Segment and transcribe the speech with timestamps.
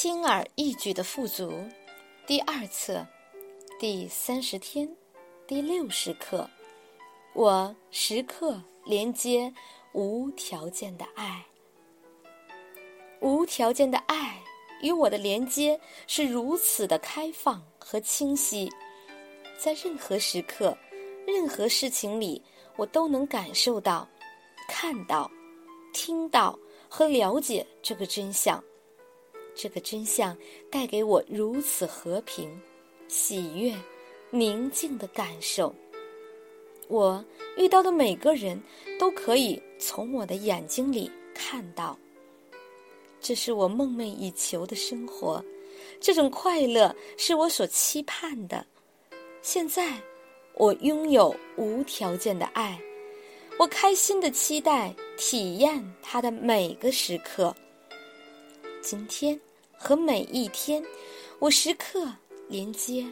[0.00, 1.52] 轻而易举的富足，
[2.24, 3.04] 第二册，
[3.80, 4.88] 第三十天，
[5.44, 6.48] 第六十课。
[7.34, 9.52] 我时刻连接
[9.90, 11.44] 无条件的爱，
[13.18, 14.40] 无条件的爱
[14.82, 18.72] 与我的连接是如此的开放和清晰，
[19.58, 20.78] 在任何时刻、
[21.26, 22.40] 任何事情里，
[22.76, 24.08] 我都能感受到、
[24.68, 25.28] 看到、
[25.92, 26.56] 听到
[26.88, 28.62] 和了解这个真相。
[29.60, 30.36] 这个真相
[30.70, 32.48] 带给我如此和平、
[33.08, 33.74] 喜悦、
[34.30, 35.74] 宁静的感受。
[36.86, 37.22] 我
[37.56, 38.62] 遇到的每个人
[39.00, 41.98] 都可以从我的眼睛里看到。
[43.20, 45.44] 这是我梦寐以求的生活，
[46.00, 48.64] 这种快乐是我所期盼的。
[49.42, 50.00] 现在，
[50.54, 52.80] 我拥有无条件的爱，
[53.58, 57.52] 我开心的期待体验它的每个时刻。
[58.80, 59.38] 今天。
[59.80, 60.84] 和每一天，
[61.38, 62.12] 我时刻
[62.48, 63.06] 连接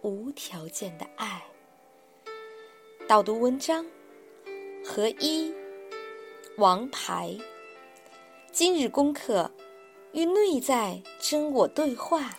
[0.00, 1.44] 无条件的爱。
[3.06, 3.84] 导读文章：
[4.82, 5.52] 合一
[6.56, 7.36] 王牌。
[8.50, 9.50] 今日功课：
[10.12, 12.34] 与内在真我对话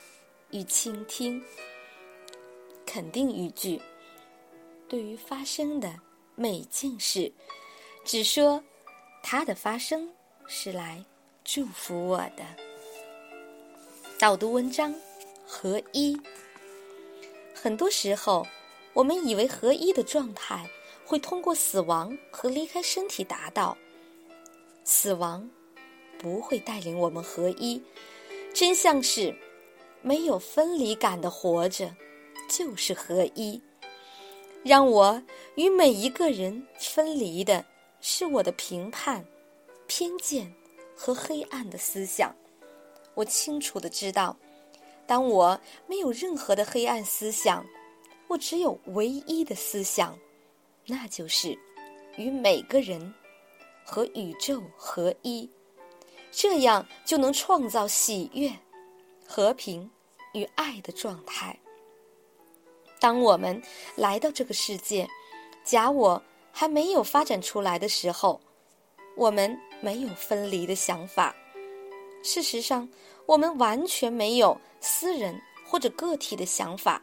[0.50, 1.42] 与倾听。
[2.88, 3.80] 肯定语句：
[4.88, 5.94] 对于发生的
[6.33, 7.31] 每件事，
[8.04, 8.61] 只说
[9.22, 10.11] 它的发生
[10.48, 11.06] 是来
[11.44, 12.69] 祝福我的。
[14.20, 14.94] 导读文章，
[15.48, 16.20] 合一。
[17.53, 18.45] 很多时候，
[18.92, 20.70] 我们以为合一的状态
[21.06, 23.78] 会通过死亡和离开身体达到。
[24.84, 25.50] 死亡
[26.17, 27.81] 不会带领我们合一。
[28.53, 29.34] 真相是，
[30.02, 31.95] 没有分离感的活着
[32.50, 33.61] 就是合一。
[34.66, 35.23] 让我
[35.56, 37.64] 与每一个人分离的
[38.02, 39.26] 是我的评判、
[39.88, 40.54] 偏见
[40.94, 42.36] 和黑暗的思想。
[43.20, 44.38] 我清楚的知道，
[45.06, 47.66] 当我没有任何的黑暗思想，
[48.30, 50.17] 我只有唯一的思想，
[50.86, 51.60] 那就是
[52.16, 53.14] 与每个人
[53.83, 55.49] 和宇宙合一，
[56.32, 58.49] 这样就能创造喜悦、
[59.27, 59.92] 和平
[60.33, 61.60] 与爱的状态。
[63.02, 63.61] 当我们
[63.98, 65.05] 来到这个世界，
[65.65, 66.23] 假我
[66.54, 68.39] 还没有发展出来的时候，
[69.17, 71.36] 我们没有分离的想法。
[72.22, 72.88] 事实上，
[73.26, 77.02] 我们完全没有私人或者个体的想法。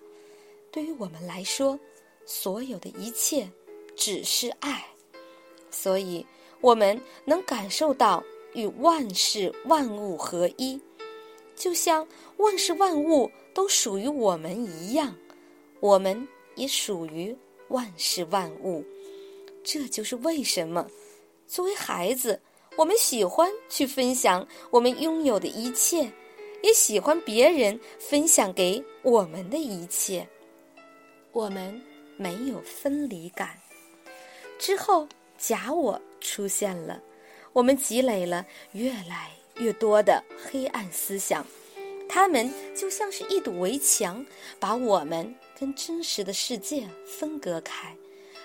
[0.71, 1.79] 对于我们来说，
[2.27, 3.49] 所有的一切
[3.97, 4.85] 只是爱，
[5.71, 6.25] 所以
[6.61, 8.23] 我们能感受到
[8.53, 10.81] 与万事万物合一，
[11.55, 12.07] 就像
[12.37, 15.17] 万事万物都属于我们一样，
[15.81, 17.35] 我们也属于
[17.69, 18.85] 万事万物。
[19.65, 20.87] 这就是为什么，
[21.47, 22.39] 作为孩子。
[22.77, 26.11] 我们喜欢去分享我们拥有的一切，
[26.63, 30.29] 也喜欢别人分享给我们的一切。
[31.33, 31.81] 我们
[32.19, 33.59] 没有分离感。
[34.59, 37.01] 之后，假我出现了，
[37.55, 41.47] 我们积累了越来越多的黑暗思想，
[42.07, 44.25] 它们就像是一堵围墙，
[44.61, 47.97] 把我们跟真实的世界分隔开，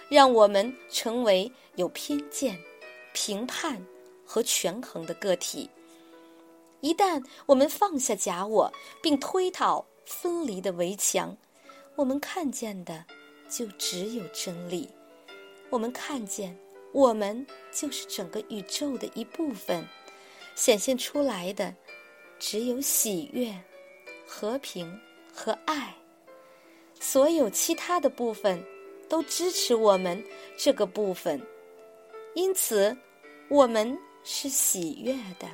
[0.10, 2.58] 让我们成为有偏见、
[3.14, 3.86] 评判。
[4.32, 5.70] 和权衡的个体，
[6.80, 8.72] 一旦我们放下假我，
[9.02, 11.36] 并推倒分离的围墙，
[11.98, 13.04] 我们看见的
[13.50, 14.90] 就只有真理。
[15.70, 16.58] 我们看见，
[16.94, 19.86] 我们就是整个宇宙的一部分，
[20.56, 21.76] 显现出来的
[22.40, 23.54] 只有喜悦、
[24.26, 24.98] 和平
[25.36, 25.94] 和爱。
[27.02, 28.64] 所有其他的部分
[29.10, 30.24] 都支持我们
[30.56, 31.46] 这个部分，
[32.34, 32.98] 因此
[33.50, 34.00] 我们。
[34.24, 35.50] 是喜悦的，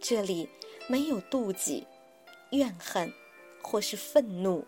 [0.00, 0.48] 这里
[0.88, 1.86] 没有妒忌、
[2.50, 3.12] 怨恨
[3.62, 4.64] 或是愤怒。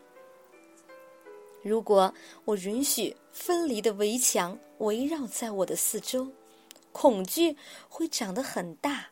[1.62, 2.14] 如果
[2.44, 6.30] 我允许分离的围墙围绕在我的四周，
[6.92, 7.56] 恐惧
[7.88, 9.08] 会长得很大，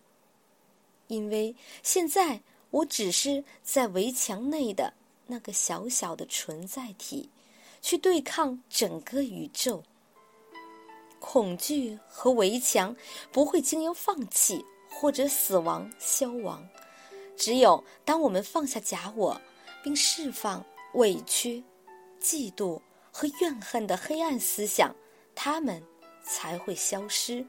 [1.08, 2.40] 因为现在
[2.70, 4.92] 我只是在围墙内的
[5.26, 7.30] 那个小小的存在体，
[7.82, 9.82] 去对抗整个宇宙。
[11.28, 12.94] 恐惧和围墙
[13.32, 16.64] 不会经由放弃或者死亡消亡，
[17.36, 19.38] 只有当我们放下假我，
[19.82, 20.64] 并释放
[20.94, 21.64] 委屈、
[22.22, 22.80] 嫉妒
[23.10, 24.94] 和怨恨的黑暗思想，
[25.34, 25.82] 它们
[26.22, 27.44] 才会消失。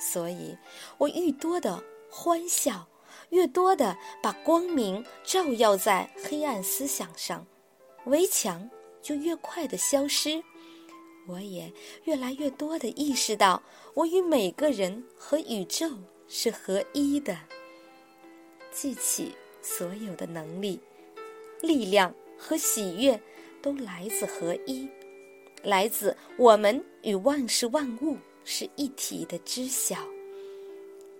[0.00, 0.56] 所以，
[0.96, 1.80] 我愈多的
[2.10, 2.88] 欢笑，
[3.28, 7.46] 越多的把光明照耀在黑暗思想上，
[8.06, 8.68] 围墙
[9.02, 10.42] 就越快的消失。
[11.26, 11.72] 我也
[12.04, 13.62] 越来越多的意识到，
[13.94, 15.88] 我与每个人和宇宙
[16.28, 17.38] 是合一的。
[18.72, 20.80] 记起所有的能力、
[21.60, 23.20] 力量和喜悦
[23.60, 24.88] 都来自合一，
[25.62, 29.96] 来自我们与万事万物是一体的知晓。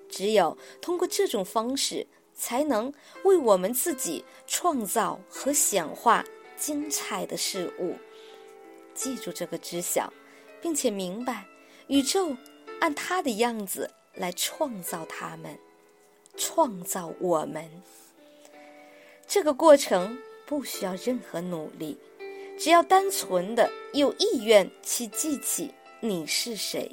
[0.09, 2.93] 只有通过这种方式，才能
[3.25, 6.25] 为我们自己创造和显化
[6.57, 7.95] 精彩的事物。
[8.95, 10.13] 记住这个知晓，
[10.61, 11.47] 并且明白，
[11.89, 12.37] 宇宙
[12.81, 15.59] 按它的样子来创造它们，
[16.37, 17.69] 创造我们。
[19.27, 21.99] 这个过程不需要任何努力，
[22.59, 26.91] 只要单纯的有意愿去记起你是谁。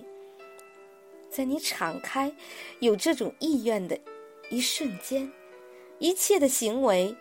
[1.30, 2.34] 在你敞开、
[2.80, 4.00] 有这种意愿的
[4.50, 5.31] 一瞬间，
[6.00, 7.16] 一切的行为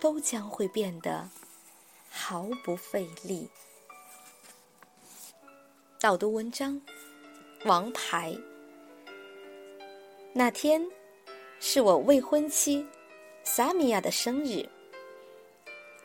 [0.00, 1.28] 都将会变得
[2.08, 3.48] 毫不费力。
[6.02, 6.80] 导读文章：
[7.64, 8.36] 王牌。
[10.32, 10.84] 那天
[11.60, 12.84] 是我未婚妻
[13.44, 14.68] 萨米亚的生日，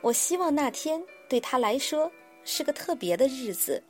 [0.02, 2.12] 我希望那天对她来说
[2.44, 3.82] 是个特别的日子，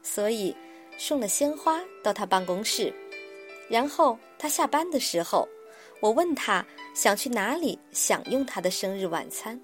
[0.00, 0.54] 所以。
[0.98, 2.94] 送了鲜花到她办公室，
[3.68, 5.48] 然后她下班的时候，
[6.00, 6.64] 我问她
[6.94, 9.60] 想去哪里享用她的生日晚餐。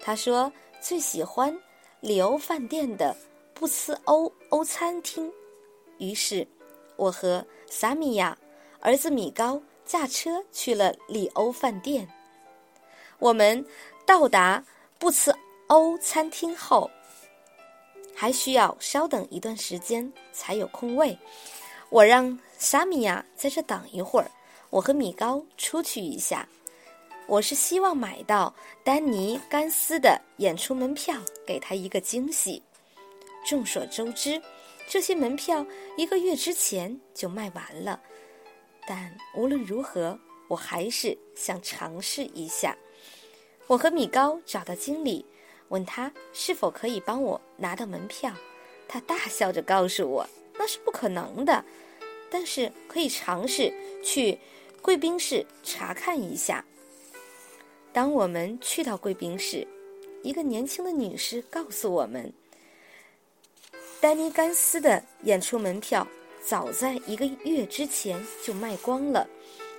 [0.00, 1.56] 她说最喜欢
[2.00, 3.16] 里欧饭店的
[3.58, 5.32] 布斯欧欧餐厅。
[5.98, 6.46] 于是，
[6.94, 8.38] 我和萨米亚
[8.78, 12.08] 儿子米高驾车去了里欧饭店。
[13.18, 13.66] 我们
[14.06, 14.64] 到达
[14.96, 15.34] 布茨
[15.66, 16.88] 欧餐厅后。
[18.14, 21.16] 还需要稍等一段时间才有空位，
[21.88, 24.28] 我让萨米亚在这等一会儿，
[24.70, 26.48] 我和米高出去一下。
[27.28, 28.52] 我是希望买到
[28.82, 31.16] 丹尼甘斯的演出门票，
[31.46, 32.60] 给他一个惊喜。
[33.48, 34.38] 众所周知，
[34.86, 35.64] 这些门票
[35.96, 37.98] 一个月之前就卖完了，
[38.86, 40.18] 但无论如何，
[40.48, 42.76] 我还是想尝试一下。
[43.66, 45.24] 我和米高找到经理。
[45.68, 48.30] 问他是否可以帮我拿到门票，
[48.86, 51.64] 他大笑着告诉我那是不可能的，
[52.30, 53.72] 但是可以尝试
[54.02, 54.38] 去
[54.82, 56.62] 贵宾室查看一下。
[57.94, 59.66] 当我们去到贵宾室，
[60.22, 62.32] 一个年轻的女士告诉我们，
[64.00, 66.06] 丹尼甘斯的演出门票
[66.40, 69.28] 早在一个月之前就卖光了，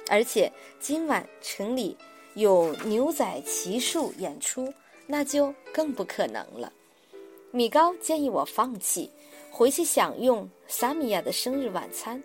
[0.10, 1.98] 而且今晚城里
[2.34, 4.74] 有牛仔骑术演出。
[5.12, 6.72] 那就更不可能了。
[7.50, 9.10] 米高建议我放弃，
[9.50, 12.24] 回去享用萨米亚的生日晚餐。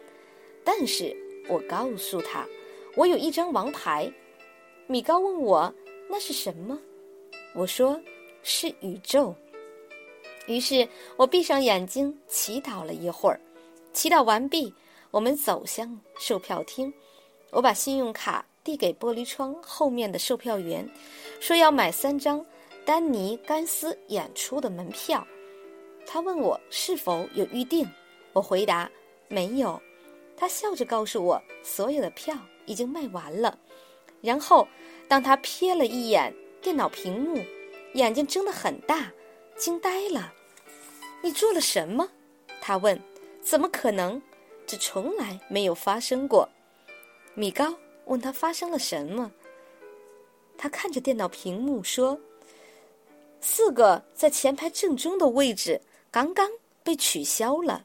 [0.62, 1.16] 但是
[1.48, 2.46] 我告诉他，
[2.94, 4.12] 我有一张王牌。
[4.86, 5.74] 米高问我
[6.10, 6.78] 那是什么，
[7.54, 7.98] 我说
[8.42, 9.34] 是宇宙。
[10.46, 13.40] 于是我闭上眼睛祈祷了一会儿，
[13.92, 14.74] 祈祷完毕，
[15.10, 16.92] 我们走向售票厅。
[17.50, 20.88] 我把信用卡递给玻璃窗后面的售票员，
[21.40, 22.44] 说要买三张。
[22.86, 25.26] 丹尼甘斯演出的门票，
[26.06, 27.88] 他问我是否有预定，
[28.34, 28.90] 我回答
[29.26, 29.80] 没有。
[30.36, 32.36] 他笑着告诉我，所有的票
[32.66, 33.58] 已经卖完了。
[34.20, 34.68] 然后，
[35.08, 36.30] 当他瞥了一眼
[36.60, 37.42] 电脑屏幕，
[37.94, 39.10] 眼睛睁得很大，
[39.56, 40.32] 惊呆了。
[41.22, 42.08] 你做了什么？
[42.60, 43.00] 他问。
[43.42, 44.20] 怎么可能？
[44.66, 46.48] 这从来没有发生过。
[47.34, 47.74] 米高
[48.06, 49.30] 问他发生了什么。
[50.56, 52.18] 他看着电脑屏幕说。
[53.42, 55.78] 四个在前排正中的位置
[56.10, 56.50] 刚刚
[56.82, 57.84] 被取消了。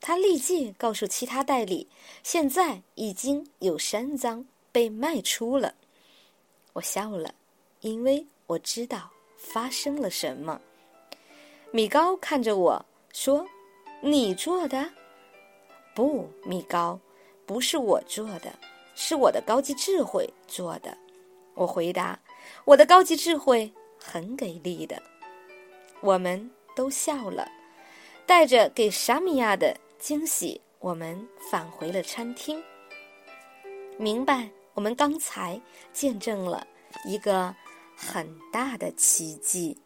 [0.00, 1.88] 他立即告诉其他代理，
[2.24, 5.72] 现在已经有三张被卖出了。
[6.72, 7.32] 我笑了，
[7.82, 10.60] 因为我知道发生了什么。
[11.70, 13.46] 米高看着我说
[14.00, 14.88] ：“你做的？
[15.94, 16.98] 不，米高，
[17.44, 18.52] 不是我做的，
[18.94, 20.96] 是我的高级智慧做的。”
[21.54, 22.18] 我回答
[22.64, 23.70] ：“我的高级智慧。”
[24.00, 25.02] 很给力的，
[26.00, 27.50] 我们都笑了。
[28.24, 32.62] 带着给沙米亚的惊喜，我们返回了餐厅。
[33.98, 35.60] 明白，我们刚才
[35.92, 36.64] 见证了
[37.04, 37.54] 一个
[37.96, 39.76] 很大的奇迹。